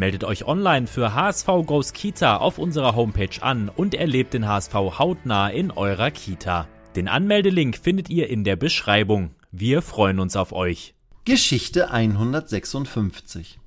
Meldet 0.00 0.24
euch 0.24 0.46
online 0.46 0.86
für 0.86 1.12
HSV 1.12 1.46
Goes 1.66 1.92
Kita 1.92 2.38
auf 2.38 2.56
unserer 2.56 2.96
Homepage 2.96 3.42
an 3.42 3.68
und 3.68 3.94
erlebt 3.94 4.32
den 4.32 4.48
HSV 4.48 4.72
hautnah 4.72 5.50
in 5.50 5.70
eurer 5.70 6.10
Kita. 6.10 6.66
Den 6.96 7.06
Anmeldelink 7.06 7.76
findet 7.76 8.08
ihr 8.08 8.30
in 8.30 8.42
der 8.42 8.56
Beschreibung. 8.56 9.34
Wir 9.52 9.82
freuen 9.82 10.18
uns 10.18 10.36
auf 10.36 10.52
euch. 10.52 10.94
Geschichte 11.26 11.90
156 11.90 13.58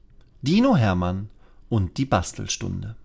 Dino 0.41 0.75
Hermann 0.75 1.29
und 1.69 1.99
die 1.99 2.05
Bastelstunde. 2.05 2.95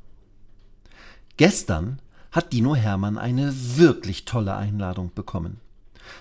Gestern 1.36 2.00
hat 2.32 2.54
Dino 2.54 2.74
Hermann 2.76 3.18
eine 3.18 3.52
wirklich 3.76 4.24
tolle 4.24 4.56
Einladung 4.56 5.12
bekommen. 5.14 5.60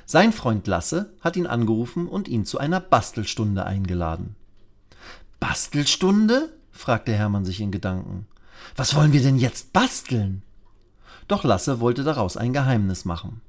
Sein 0.06 0.34
Freund 0.34 0.68
Lasse 0.68 1.14
hat 1.22 1.38
ihn 1.38 1.48
angerufen 1.48 2.10
und 2.10 2.28
ihn 2.28 2.44
zu 2.44 2.58
einer 2.58 2.82
Bastelstunde 2.82 3.66
eingeladen. 3.66 4.36
Bastelstunde? 5.40 6.57
Fragte 6.78 7.14
Hermann 7.14 7.46
sich 7.46 7.60
in 7.60 7.72
Gedanken. 7.72 8.28
Was 8.76 8.96
wollen 8.96 9.14
wir 9.14 9.22
denn 9.22 9.38
jetzt 9.38 9.74
basteln? 9.74 10.44
Doch 11.28 11.44
Lasse 11.44 11.80
wollte 11.80 12.04
daraus 12.04 12.38
ein 12.38 12.54
Geheimnis 12.54 13.06
machen. 13.06 13.42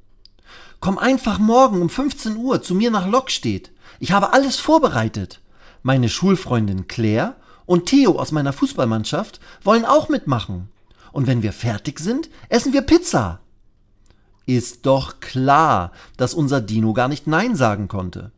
Komm 0.80 0.98
einfach 0.98 1.38
morgen 1.38 1.82
um 1.82 1.90
15 1.90 2.36
Uhr 2.36 2.62
zu 2.62 2.74
mir 2.74 2.90
nach 2.90 3.06
Lockstedt. 3.06 3.70
Ich 4.00 4.12
habe 4.12 4.32
alles 4.32 4.56
vorbereitet. 4.56 5.40
Meine 5.82 6.08
Schulfreundin 6.08 6.88
Claire 6.88 7.36
und 7.66 7.86
Theo 7.86 8.18
aus 8.18 8.32
meiner 8.32 8.52
Fußballmannschaft 8.52 9.40
wollen 9.62 9.84
auch 9.84 10.08
mitmachen. 10.08 10.68
Und 11.12 11.26
wenn 11.26 11.42
wir 11.42 11.52
fertig 11.52 12.00
sind, 12.00 12.28
essen 12.48 12.72
wir 12.72 12.82
Pizza. 12.82 13.40
Ist 14.46 14.86
doch 14.86 15.20
klar, 15.20 15.92
dass 16.16 16.34
unser 16.34 16.60
Dino 16.60 16.92
gar 16.94 17.08
nicht 17.08 17.26
Nein 17.26 17.54
sagen 17.54 17.88
konnte. 17.88 18.32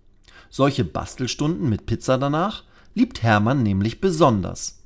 Solche 0.48 0.84
Bastelstunden 0.84 1.68
mit 1.68 1.86
Pizza 1.86 2.18
danach 2.18 2.64
liebt 2.94 3.22
Hermann 3.22 3.62
nämlich 3.62 4.00
besonders. 4.00 4.79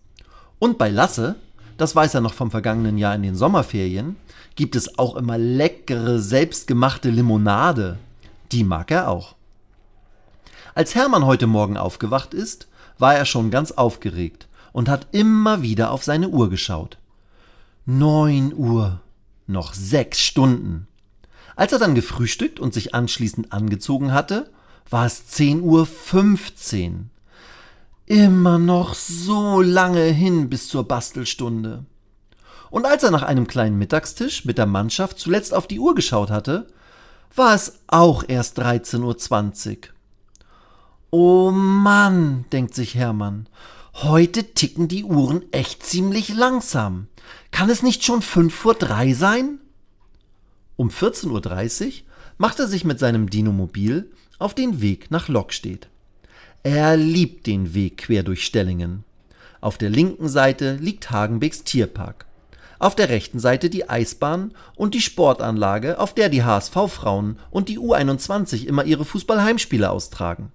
Und 0.65 0.79
bei 0.79 0.89
Lasse, 0.89 1.35
das 1.77 1.95
weiß 1.95 2.15
er 2.15 2.23
noch 2.23 2.33
vom 2.33 2.51
vergangenen 2.51 2.97
Jahr 2.97 3.15
in 3.15 3.23
den 3.23 3.35
Sommerferien, 3.35 4.17
gibt 4.57 4.77
es 4.77 4.99
auch 4.99 5.15
immer 5.15 5.37
leckere, 5.37 6.19
selbstgemachte 6.19 7.11
Limonade. 7.11 7.99
Die 8.51 8.65
mag 8.65 8.91
er 8.91 9.11
auch. 9.11 9.35
Als 10.75 10.95
Hermann 10.95 11.27
heute 11.27 11.47
Morgen 11.47 11.77
aufgewacht 11.77 12.33
ist, 12.33 12.67
war 12.99 13.15
er 13.15 13.27
schon 13.27 13.51
ganz 13.51 13.73
aufgeregt 13.73 14.49
und 14.73 14.89
hat 14.89 15.09
immer 15.13 15.61
wieder 15.61 15.91
auf 15.91 16.03
seine 16.03 16.31
Uhr 16.31 16.49
geschaut. 16.49 16.97
Neun 17.85 18.55
Uhr. 18.55 19.03
Noch 19.47 19.75
sechs 19.75 20.21
Stunden. 20.21 20.87
Als 21.57 21.75
er 21.75 21.79
dann 21.79 21.95
gefrühstückt 21.95 22.59
und 22.59 22.73
sich 22.73 22.95
anschließend 22.95 23.53
angezogen 23.53 24.15
hatte, 24.15 24.51
war 24.89 25.05
es 25.05 25.27
zehn 25.27 25.61
Uhr 25.61 25.85
fünfzehn. 25.85 27.11
Immer 28.07 28.59
noch 28.59 28.93
so 28.93 29.63
lange 29.63 30.03
hin 30.05 30.51
bis 30.51 30.69
zur 30.69 30.85
Bastelstunde. 30.85 31.87
Und 32.71 32.85
als 32.85 33.03
er 33.03 33.11
nach 33.11 33.23
einem 33.23 33.47
kleinen 33.47 33.79
Mittagstisch 33.79 34.45
mit 34.45 34.59
der 34.59 34.67
Mannschaft 34.67 35.19
zuletzt 35.19 35.55
auf 35.55 35.67
die 35.67 35.79
Uhr 35.79 35.95
geschaut 35.95 36.31
hatte, 36.31 36.67
war 37.35 37.55
es 37.55 37.81
auch 37.87 38.23
erst 38.29 38.61
13.20 38.61 39.71
Uhr. 39.71 39.77
Oh 41.11 41.51
Mann, 41.51 42.45
denkt 42.53 42.75
sich 42.75 42.95
Hermann, 42.95 43.49
heute 43.95 44.53
ticken 44.53 44.87
die 44.89 45.05
Uhren 45.05 45.51
echt 45.53 45.83
ziemlich 45.83 46.35
langsam. 46.35 47.07
Kann 47.53 47.71
es 47.71 47.83
nicht 47.83 48.05
schon 48.05 48.21
5 48.21 48.67
Uhr 48.67 48.77
sein? 49.15 49.61
Um 50.77 50.91
14.30 50.91 51.87
Uhr 51.87 51.93
macht 52.37 52.59
er 52.59 52.67
sich 52.67 52.85
mit 52.85 52.99
seinem 52.99 53.31
Dinomobil 53.31 54.11
auf 54.39 54.55
den 54.55 54.83
Weg 54.83 55.11
nach 55.11 55.29
Lockstedt. 55.29 55.89
Er 56.65 56.97
liebt 56.97 57.47
den 57.47 57.75
Weg 57.75 57.99
quer 57.99 58.25
durch 58.25 58.45
Stellingen. 58.45 59.05
Auf 59.61 59.79
der 59.79 59.91
linken 59.91 60.29
Seite 60.29 60.75
liegt 60.75 61.13
Hagenbecks 61.13 61.63
Tierpark 61.63 62.27
auf 62.85 62.95
der 62.95 63.09
rechten 63.09 63.39
Seite 63.39 63.71
die 63.71 63.89
Eisbahn 63.89 64.53
und 64.77 64.93
die 64.93 65.01
Sportanlage, 65.01 65.99
auf 65.99 66.15
der 66.15 66.29
die 66.29 66.45
HSV-Frauen 66.45 67.39
und 67.51 67.71
die 67.71 67.79
U21 67.79 68.67
immer 68.67 68.85
ihre 68.85 69.07
Fußballheimspiele 69.07 69.89
austragen. 69.89 70.53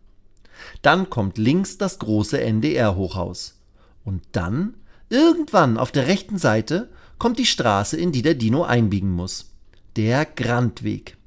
Dann 0.83 1.09
kommt 1.09 1.39
links 1.39 1.79
das 1.79 1.97
große 1.97 2.39
NDR-Hochhaus. 2.39 3.59
Und 4.03 4.21
dann, 4.33 4.75
irgendwann 5.09 5.79
auf 5.79 5.91
der 5.91 6.05
rechten 6.05 6.37
Seite, 6.37 6.89
kommt 7.17 7.39
die 7.39 7.47
Straße, 7.47 7.97
in 7.97 8.11
die 8.11 8.21
der 8.21 8.35
Dino 8.35 8.63
einbiegen 8.63 9.11
muss. 9.11 9.51
Der 9.95 10.25
Grandweg. 10.25 11.17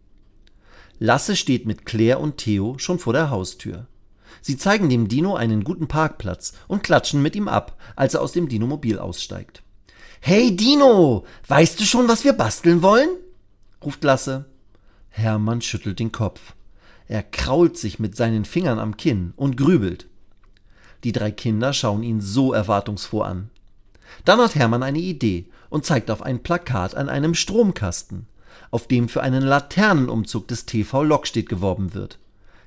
Lasse 1.00 1.34
steht 1.34 1.66
mit 1.66 1.84
Claire 1.84 2.20
und 2.20 2.36
Theo 2.36 2.78
schon 2.78 3.00
vor 3.00 3.12
der 3.12 3.30
Haustür. 3.30 3.88
Sie 4.40 4.56
zeigen 4.56 4.88
dem 4.88 5.08
Dino 5.08 5.34
einen 5.34 5.64
guten 5.64 5.88
Parkplatz 5.88 6.52
und 6.68 6.82
klatschen 6.82 7.22
mit 7.22 7.36
ihm 7.36 7.48
ab, 7.48 7.78
als 7.96 8.14
er 8.14 8.22
aus 8.22 8.32
dem 8.32 8.48
Dinomobil 8.48 8.98
aussteigt. 8.98 9.62
Hey 10.20 10.56
Dino, 10.56 11.24
weißt 11.48 11.80
du 11.80 11.84
schon, 11.84 12.08
was 12.08 12.24
wir 12.24 12.32
basteln 12.32 12.82
wollen? 12.82 13.08
ruft 13.84 14.04
Lasse. 14.04 14.46
Hermann 15.10 15.60
schüttelt 15.60 15.98
den 15.98 16.12
Kopf. 16.12 16.54
Er 17.08 17.22
krault 17.22 17.76
sich 17.76 17.98
mit 17.98 18.16
seinen 18.16 18.44
Fingern 18.44 18.78
am 18.78 18.96
Kinn 18.96 19.34
und 19.36 19.56
grübelt. 19.56 20.06
Die 21.04 21.12
drei 21.12 21.30
Kinder 21.30 21.72
schauen 21.72 22.02
ihn 22.02 22.20
so 22.20 22.52
erwartungsfroh 22.52 23.22
an. 23.22 23.50
Dann 24.24 24.38
hat 24.38 24.54
Hermann 24.54 24.82
eine 24.82 24.98
Idee 24.98 25.46
und 25.68 25.84
zeigt 25.84 26.10
auf 26.10 26.22
ein 26.22 26.42
Plakat 26.42 26.94
an 26.94 27.08
einem 27.08 27.34
Stromkasten, 27.34 28.26
auf 28.70 28.86
dem 28.86 29.08
für 29.08 29.22
einen 29.22 29.42
Laternenumzug 29.42 30.46
des 30.48 30.66
TV 30.66 31.02
Lockstedt 31.02 31.48
geworben 31.48 31.94
wird. 31.94 32.18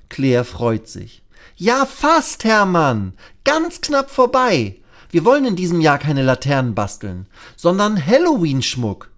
Claire 0.08 0.44
freut 0.44 0.88
sich. 0.88 1.22
Ja, 1.54 1.86
fast, 1.86 2.44
Hermann. 2.44 3.14
Ganz 3.44 3.80
knapp 3.80 4.10
vorbei. 4.10 4.80
Wir 5.10 5.24
wollen 5.24 5.44
in 5.44 5.56
diesem 5.56 5.80
Jahr 5.80 5.98
keine 5.98 6.22
Laternen 6.22 6.74
basteln, 6.74 7.28
sondern 7.56 8.04
Halloween-Schmuck. 8.04 9.10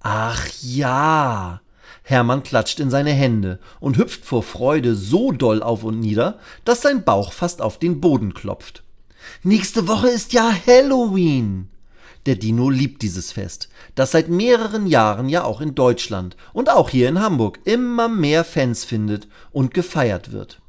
Ach 0.00 0.46
ja. 0.60 1.60
Hermann 2.02 2.42
klatscht 2.42 2.80
in 2.80 2.90
seine 2.90 3.12
Hände 3.12 3.60
und 3.78 3.96
hüpft 3.96 4.24
vor 4.24 4.42
Freude 4.42 4.96
so 4.96 5.30
doll 5.30 5.62
auf 5.62 5.84
und 5.84 6.00
nieder, 6.00 6.38
dass 6.64 6.82
sein 6.82 7.04
Bauch 7.04 7.32
fast 7.32 7.62
auf 7.62 7.78
den 7.78 8.00
Boden 8.00 8.34
klopft. 8.34 8.82
Nächste 9.42 9.86
Woche 9.86 10.08
ist 10.08 10.32
ja 10.32 10.52
Halloween. 10.66 11.68
Der 12.26 12.34
Dino 12.34 12.68
liebt 12.68 13.02
dieses 13.02 13.32
Fest, 13.32 13.68
das 13.94 14.10
seit 14.10 14.28
mehreren 14.28 14.86
Jahren 14.86 15.28
ja 15.28 15.44
auch 15.44 15.60
in 15.60 15.74
Deutschland 15.74 16.36
und 16.52 16.68
auch 16.68 16.90
hier 16.90 17.08
in 17.08 17.20
Hamburg 17.20 17.60
immer 17.64 18.08
mehr 18.08 18.44
Fans 18.44 18.84
findet 18.84 19.28
und 19.52 19.72
gefeiert 19.72 20.32
wird. 20.32 20.60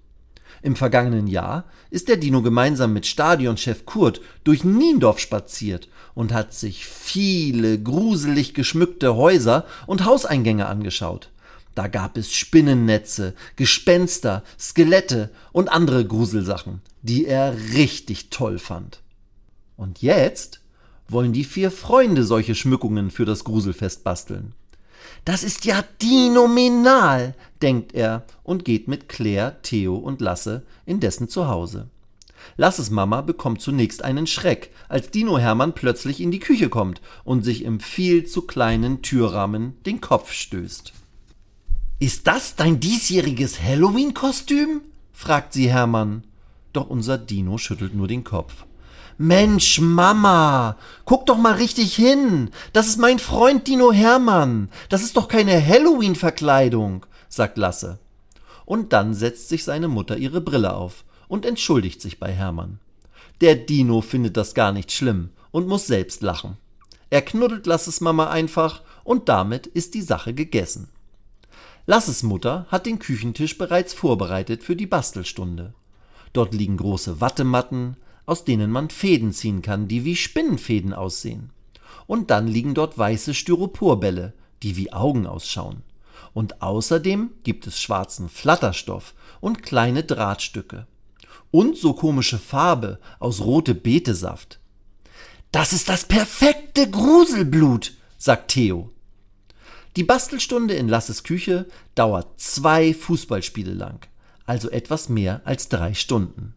Im 0.61 0.75
vergangenen 0.75 1.27
Jahr 1.27 1.65
ist 1.89 2.07
der 2.07 2.17
Dino 2.17 2.41
gemeinsam 2.41 2.93
mit 2.93 3.07
Stadionchef 3.07 3.85
Kurt 3.85 4.21
durch 4.43 4.63
Niendorf 4.63 5.19
spaziert 5.19 5.89
und 6.13 6.33
hat 6.33 6.53
sich 6.53 6.85
viele 6.85 7.81
gruselig 7.81 8.53
geschmückte 8.53 9.15
Häuser 9.15 9.65
und 9.87 10.05
Hauseingänge 10.05 10.67
angeschaut. 10.67 11.29
Da 11.73 11.87
gab 11.87 12.17
es 12.17 12.33
Spinnennetze, 12.33 13.33
Gespenster, 13.55 14.43
Skelette 14.59 15.31
und 15.51 15.69
andere 15.69 16.05
Gruselsachen, 16.05 16.81
die 17.01 17.25
er 17.25 17.55
richtig 17.73 18.29
toll 18.29 18.59
fand. 18.59 18.99
Und 19.77 20.01
jetzt 20.01 20.61
wollen 21.07 21.33
die 21.33 21.43
vier 21.43 21.71
Freunde 21.71 22.23
solche 22.23 22.55
Schmückungen 22.55 23.09
für 23.09 23.25
das 23.25 23.43
Gruselfest 23.43 24.03
basteln. 24.03 24.53
Das 25.25 25.43
ist 25.43 25.65
ja 25.65 25.83
dinominal, 26.01 27.35
denkt 27.61 27.93
er 27.93 28.25
und 28.43 28.65
geht 28.65 28.87
mit 28.87 29.07
Claire, 29.09 29.57
Theo 29.61 29.95
und 29.95 30.21
Lasse 30.21 30.63
in 30.85 30.99
dessen 30.99 31.29
Zuhause. 31.29 31.89
Lasses 32.57 32.89
Mama 32.89 33.21
bekommt 33.21 33.61
zunächst 33.61 34.03
einen 34.03 34.27
Schreck, 34.27 34.71
als 34.89 35.11
Dino 35.11 35.37
Hermann 35.37 35.73
plötzlich 35.73 36.21
in 36.21 36.31
die 36.31 36.39
Küche 36.39 36.69
kommt 36.69 37.01
und 37.23 37.43
sich 37.43 37.63
im 37.63 37.79
viel 37.79 38.25
zu 38.25 38.43
kleinen 38.43 39.01
Türrahmen 39.01 39.81
den 39.85 40.01
Kopf 40.01 40.31
stößt. 40.31 40.93
Ist 41.99 42.27
das 42.27 42.55
dein 42.55 42.79
diesjähriges 42.79 43.61
Halloween-Kostüm? 43.61 44.81
fragt 45.13 45.53
sie 45.53 45.69
Hermann. 45.69 46.23
Doch 46.73 46.89
unser 46.89 47.17
Dino 47.17 47.57
schüttelt 47.57 47.93
nur 47.93 48.07
den 48.07 48.23
Kopf. 48.23 48.65
Mensch, 49.21 49.79
Mama, 49.79 50.77
guck 51.05 51.27
doch 51.27 51.37
mal 51.37 51.53
richtig 51.53 51.95
hin. 51.95 52.49
Das 52.73 52.87
ist 52.87 52.97
mein 52.97 53.19
Freund 53.19 53.67
Dino 53.67 53.91
Hermann. 53.91 54.69
Das 54.89 55.03
ist 55.03 55.15
doch 55.15 55.27
keine 55.27 55.63
Halloween-Verkleidung, 55.63 57.05
sagt 57.29 57.59
Lasse. 57.59 57.99
Und 58.65 58.93
dann 58.93 59.13
setzt 59.13 59.49
sich 59.49 59.63
seine 59.63 59.87
Mutter 59.87 60.17
ihre 60.17 60.41
Brille 60.41 60.73
auf 60.73 61.05
und 61.27 61.45
entschuldigt 61.45 62.01
sich 62.01 62.19
bei 62.19 62.31
Hermann. 62.31 62.79
Der 63.41 63.53
Dino 63.53 64.01
findet 64.01 64.37
das 64.37 64.55
gar 64.55 64.71
nicht 64.71 64.91
schlimm 64.91 65.29
und 65.51 65.67
muss 65.67 65.85
selbst 65.85 66.23
lachen. 66.23 66.57
Er 67.11 67.21
knuddelt 67.21 67.67
Lasses 67.67 68.01
Mama 68.01 68.27
einfach 68.31 68.81
und 69.03 69.29
damit 69.29 69.67
ist 69.67 69.93
die 69.93 70.01
Sache 70.01 70.33
gegessen. 70.33 70.89
Lasses 71.85 72.23
Mutter 72.23 72.65
hat 72.69 72.87
den 72.87 72.97
Küchentisch 72.97 73.55
bereits 73.59 73.93
vorbereitet 73.93 74.63
für 74.63 74.75
die 74.75 74.87
Bastelstunde. 74.87 75.75
Dort 76.33 76.55
liegen 76.55 76.77
große 76.77 77.21
Wattematten, 77.21 77.97
aus 78.25 78.45
denen 78.45 78.71
man 78.71 78.89
Fäden 78.89 79.33
ziehen 79.33 79.61
kann, 79.61 79.87
die 79.87 80.05
wie 80.05 80.15
Spinnenfäden 80.15 80.93
aussehen. 80.93 81.51
Und 82.07 82.31
dann 82.31 82.47
liegen 82.47 82.73
dort 82.73 82.97
weiße 82.97 83.33
Styroporbälle, 83.33 84.33
die 84.63 84.77
wie 84.77 84.93
Augen 84.93 85.27
ausschauen. 85.27 85.83
Und 86.33 86.61
außerdem 86.61 87.31
gibt 87.43 87.67
es 87.67 87.79
schwarzen 87.79 88.29
Flatterstoff 88.29 89.13
und 89.39 89.63
kleine 89.63 90.03
Drahtstücke. 90.03 90.87
Und 91.51 91.77
so 91.77 91.93
komische 91.93 92.39
Farbe 92.39 92.99
aus 93.19 93.41
rote 93.41 93.75
Betesaft. 93.75 94.59
Das 95.51 95.73
ist 95.73 95.89
das 95.89 96.05
perfekte 96.05 96.89
Gruselblut, 96.89 97.93
sagt 98.17 98.51
Theo. 98.51 98.89
Die 99.97 100.05
Bastelstunde 100.05 100.75
in 100.75 100.87
Lasses 100.87 101.23
Küche 101.23 101.67
dauert 101.95 102.39
zwei 102.39 102.93
Fußballspiele 102.93 103.73
lang, 103.73 104.07
also 104.45 104.69
etwas 104.69 105.09
mehr 105.09 105.41
als 105.43 105.67
drei 105.67 105.93
Stunden. 105.93 106.55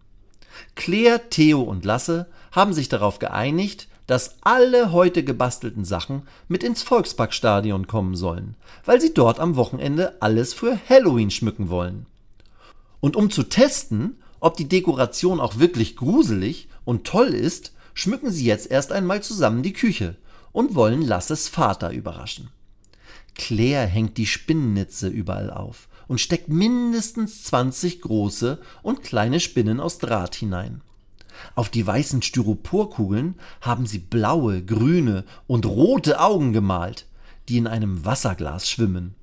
Claire, 0.74 1.28
Theo 1.30 1.62
und 1.62 1.84
Lasse 1.84 2.26
haben 2.52 2.72
sich 2.72 2.88
darauf 2.88 3.18
geeinigt, 3.18 3.88
dass 4.06 4.36
alle 4.42 4.92
heute 4.92 5.24
gebastelten 5.24 5.84
Sachen 5.84 6.22
mit 6.48 6.62
ins 6.62 6.82
Volksparkstadion 6.82 7.86
kommen 7.86 8.14
sollen, 8.14 8.54
weil 8.84 9.00
sie 9.00 9.14
dort 9.14 9.40
am 9.40 9.56
Wochenende 9.56 10.20
alles 10.20 10.52
für 10.52 10.78
Halloween 10.88 11.30
schmücken 11.30 11.70
wollen. 11.70 12.06
Und 13.00 13.16
um 13.16 13.30
zu 13.30 13.44
testen, 13.44 14.18
ob 14.40 14.56
die 14.56 14.68
Dekoration 14.68 15.40
auch 15.40 15.58
wirklich 15.58 15.96
gruselig 15.96 16.68
und 16.84 17.06
toll 17.06 17.28
ist, 17.28 17.72
schmücken 17.94 18.30
sie 18.30 18.44
jetzt 18.44 18.70
erst 18.70 18.92
einmal 18.92 19.22
zusammen 19.22 19.62
die 19.62 19.72
Küche 19.72 20.16
und 20.52 20.74
wollen 20.74 21.02
Lasses 21.02 21.48
Vater 21.48 21.90
überraschen. 21.90 22.50
Claire 23.34 23.86
hängt 23.86 24.16
die 24.18 24.26
Spinnennetze 24.26 25.08
überall 25.08 25.50
auf 25.50 25.88
und 26.08 26.20
steckt 26.20 26.48
mindestens 26.48 27.44
20 27.44 28.00
große 28.00 28.60
und 28.82 29.02
kleine 29.02 29.40
Spinnen 29.40 29.80
aus 29.80 29.98
Draht 29.98 30.34
hinein. 30.34 30.80
Auf 31.54 31.68
die 31.68 31.86
weißen 31.86 32.22
Styroporkugeln 32.22 33.34
haben 33.60 33.86
sie 33.86 33.98
blaue, 33.98 34.64
grüne 34.64 35.24
und 35.46 35.66
rote 35.66 36.20
Augen 36.20 36.52
gemalt, 36.52 37.06
die 37.48 37.58
in 37.58 37.66
einem 37.66 38.04
Wasserglas 38.04 38.68
schwimmen. 38.68 39.14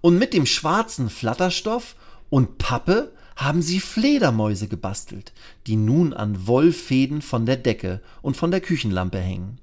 Und 0.00 0.18
mit 0.18 0.32
dem 0.32 0.46
schwarzen 0.46 1.10
Flatterstoff 1.10 1.96
und 2.30 2.58
Pappe 2.58 3.12
haben 3.36 3.62
sie 3.62 3.80
Fledermäuse 3.80 4.68
gebastelt, 4.68 5.32
die 5.66 5.76
nun 5.76 6.12
an 6.12 6.46
Wollfäden 6.46 7.22
von 7.22 7.46
der 7.46 7.56
Decke 7.56 8.00
und 8.20 8.36
von 8.36 8.50
der 8.50 8.60
Küchenlampe 8.60 9.18
hängen. 9.18 9.58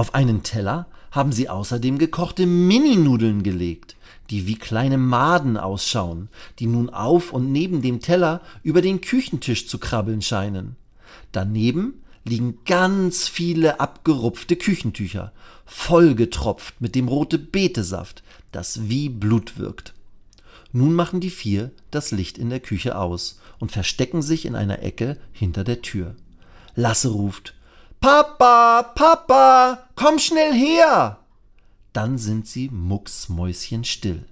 Auf 0.00 0.14
einen 0.14 0.42
Teller 0.42 0.86
haben 1.10 1.30
sie 1.30 1.50
außerdem 1.50 1.98
gekochte 1.98 2.46
Mininudeln 2.46 3.42
gelegt, 3.42 3.96
die 4.30 4.46
wie 4.46 4.54
kleine 4.54 4.96
Maden 4.96 5.58
ausschauen, 5.58 6.30
die 6.58 6.68
nun 6.68 6.88
auf 6.88 7.34
und 7.34 7.52
neben 7.52 7.82
dem 7.82 8.00
Teller 8.00 8.40
über 8.62 8.80
den 8.80 9.02
Küchentisch 9.02 9.68
zu 9.68 9.76
krabbeln 9.76 10.22
scheinen. 10.22 10.76
Daneben 11.32 12.02
liegen 12.24 12.60
ganz 12.64 13.28
viele 13.28 13.78
abgerupfte 13.78 14.56
Küchentücher, 14.56 15.32
vollgetropft 15.66 16.80
mit 16.80 16.94
dem 16.94 17.06
rote 17.06 17.38
Betesaft, 17.38 18.22
das 18.52 18.88
wie 18.88 19.10
Blut 19.10 19.58
wirkt. 19.58 19.92
Nun 20.72 20.94
machen 20.94 21.20
die 21.20 21.28
vier 21.28 21.72
das 21.90 22.10
Licht 22.10 22.38
in 22.38 22.48
der 22.48 22.60
Küche 22.60 22.96
aus 22.96 23.38
und 23.58 23.70
verstecken 23.70 24.22
sich 24.22 24.46
in 24.46 24.54
einer 24.54 24.82
Ecke 24.82 25.18
hinter 25.30 25.62
der 25.62 25.82
Tür. 25.82 26.14
Lasse 26.74 27.08
ruft 27.08 27.52
Papa, 28.00 28.82
Papa, 28.94 29.80
komm 29.94 30.18
schnell 30.18 30.54
her. 30.54 31.18
Dann 31.92 32.16
sind 32.16 32.46
sie 32.46 32.70
mucksmäuschenstill. 32.70 34.24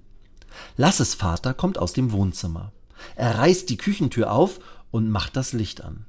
Lasses 0.79 1.15
Vater 1.15 1.53
kommt 1.53 1.79
aus 1.79 1.93
dem 1.93 2.12
Wohnzimmer. 2.12 2.73
Er 3.15 3.37
reißt 3.37 3.69
die 3.69 3.76
Küchentür 3.76 4.32
auf 4.32 4.59
und 4.91 5.11
macht 5.11 5.37
das 5.37 5.53
Licht 5.53 5.85
an. 5.85 6.06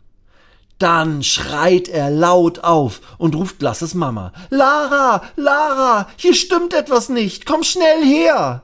Dann 0.77 1.21
schreit 1.21 1.89
er 1.89 2.09
laut 2.09 2.59
auf 2.59 3.01
und 3.17 3.35
ruft 3.35 3.61
Lasses 3.61 3.93
Mama. 3.93 4.31
Lara, 4.49 5.21
Lara, 5.35 6.07
hier 6.15 6.35
stimmt 6.35 6.73
etwas 6.73 7.09
nicht, 7.09 7.45
komm 7.45 7.63
schnell 7.63 8.05
her. 8.05 8.63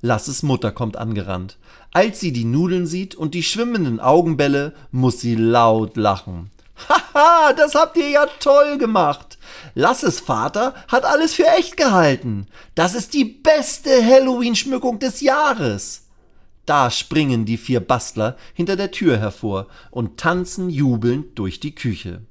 Lasses 0.00 0.42
Mutter 0.42 0.72
kommt 0.72 0.96
angerannt. 0.96 1.58
Als 1.92 2.18
sie 2.18 2.32
die 2.32 2.44
Nudeln 2.44 2.88
sieht 2.88 3.14
und 3.14 3.34
die 3.34 3.44
schwimmenden 3.44 4.00
Augenbälle, 4.00 4.74
muss 4.90 5.20
sie 5.20 5.36
laut 5.36 5.96
lachen. 5.96 6.50
Haha, 6.88 7.52
das 7.52 7.74
habt 7.74 7.96
ihr 7.96 8.08
ja 8.08 8.26
toll 8.40 8.78
gemacht. 8.78 9.38
Lasses 9.74 10.20
Vater 10.20 10.74
hat 10.88 11.04
alles 11.04 11.34
für 11.34 11.46
echt 11.46 11.76
gehalten. 11.76 12.46
Das 12.74 12.94
ist 12.94 13.14
die 13.14 13.24
beste 13.24 14.04
Halloween-Schmückung 14.04 14.98
des 14.98 15.20
Jahres. 15.20 16.02
Da 16.66 16.90
springen 16.90 17.44
die 17.44 17.56
vier 17.56 17.80
Bastler 17.80 18.36
hinter 18.54 18.76
der 18.76 18.90
Tür 18.90 19.18
hervor 19.18 19.66
und 19.90 20.18
tanzen 20.18 20.70
jubelnd 20.70 21.38
durch 21.38 21.58
die 21.58 21.74
Küche. 21.74 22.22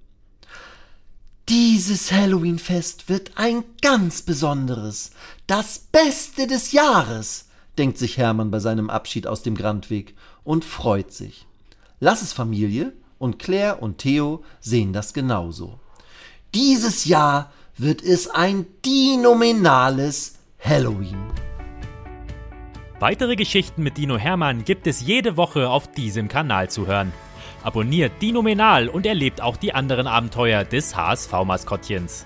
Dieses 1.49 2.11
Halloween-Fest 2.11 3.09
wird 3.09 3.31
ein 3.35 3.65
ganz 3.81 4.21
besonderes, 4.21 5.11
das 5.47 5.79
Beste 5.79 6.47
des 6.47 6.71
Jahres, 6.71 7.49
denkt 7.77 7.97
sich 7.97 8.17
Hermann 8.17 8.51
bei 8.51 8.59
seinem 8.59 8.89
Abschied 8.89 9.27
aus 9.27 9.43
dem 9.43 9.55
Grandweg 9.55 10.15
und 10.43 10.63
freut 10.63 11.11
sich. 11.11 11.45
Lasses 11.99 12.31
Familie 12.31 12.93
und 13.21 13.37
Claire 13.37 13.81
und 13.81 13.99
Theo 13.99 14.43
sehen 14.59 14.93
das 14.93 15.13
genauso. 15.13 15.79
Dieses 16.55 17.05
Jahr 17.05 17.51
wird 17.77 18.03
es 18.03 18.27
ein 18.27 18.65
dinominales 18.83 20.39
Halloween. 20.59 21.27
Weitere 22.99 23.35
Geschichten 23.35 23.83
mit 23.83 23.97
Dino 23.97 24.17
Hermann 24.17 24.63
gibt 24.63 24.87
es 24.87 25.01
jede 25.01 25.37
Woche 25.37 25.69
auf 25.69 25.91
diesem 25.91 26.27
Kanal 26.27 26.69
zu 26.69 26.87
hören. 26.87 27.13
Abonniert 27.63 28.21
Dinominal 28.21 28.89
und 28.89 29.05
erlebt 29.05 29.41
auch 29.41 29.55
die 29.55 29.73
anderen 29.73 30.07
Abenteuer 30.07 30.63
des 30.63 30.95
HSV-Maskottchens. 30.95 32.25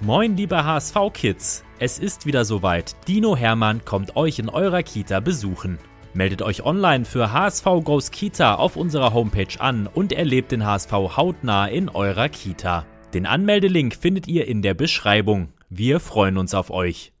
Moin, 0.00 0.36
liebe 0.36 0.64
HSV-Kids! 0.64 1.64
Es 1.78 1.98
ist 1.98 2.26
wieder 2.26 2.44
soweit. 2.44 2.96
Dino 3.06 3.36
Hermann 3.36 3.84
kommt 3.84 4.16
euch 4.16 4.38
in 4.38 4.48
eurer 4.48 4.82
Kita 4.82 5.20
besuchen. 5.20 5.78
Meldet 6.14 6.42
euch 6.42 6.64
online 6.64 7.04
für 7.04 7.32
HSV 7.32 7.64
Goes 7.82 8.12
Kita 8.12 8.54
auf 8.54 8.76
unserer 8.76 9.12
Homepage 9.12 9.58
an 9.58 9.88
und 9.92 10.12
erlebt 10.12 10.52
den 10.52 10.64
HSV 10.64 10.92
hautnah 10.92 11.66
in 11.66 11.88
eurer 11.88 12.28
Kita. 12.28 12.86
Den 13.12 13.26
Anmeldelink 13.26 13.96
findet 13.96 14.28
ihr 14.28 14.46
in 14.46 14.62
der 14.62 14.74
Beschreibung. 14.74 15.48
Wir 15.70 15.98
freuen 15.98 16.38
uns 16.38 16.54
auf 16.54 16.70
euch. 16.70 17.13